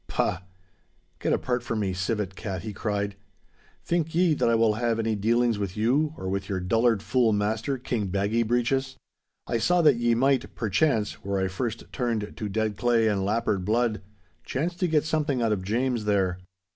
'Pah! 0.07 0.39
Get 1.19 1.31
apart 1.31 1.61
from 1.61 1.79
me, 1.81 1.93
civet 1.93 2.33
cat!' 2.35 2.63
he 2.63 2.73
cried. 2.73 3.15
'Think 3.85 4.15
ye 4.15 4.33
that 4.33 4.49
I 4.49 4.55
will 4.55 4.73
have 4.73 4.97
any 4.97 5.13
dealings 5.15 5.59
with 5.59 5.77
you 5.77 6.15
or 6.17 6.27
with 6.27 6.49
your 6.49 6.59
dullard 6.59 7.03
fool 7.03 7.31
master, 7.31 7.77
King 7.77 8.07
Baggy 8.07 8.41
breeches. 8.41 8.95
I 9.45 9.59
saw 9.59 9.83
that 9.83 9.97
ye 9.97 10.15
might, 10.15 10.55
perchance, 10.55 11.23
were 11.23 11.39
I 11.39 11.47
first 11.49 11.83
turned 11.93 12.35
to 12.35 12.49
dead 12.49 12.77
clay 12.77 13.07
and 13.07 13.23
lappered 13.23 13.63
blood, 13.63 14.01
chance 14.43 14.73
to 14.77 14.87
get 14.87 15.03
something 15.05 15.39
out 15.39 15.51
of 15.51 15.63
James 15.63 16.05
there. 16.05 16.39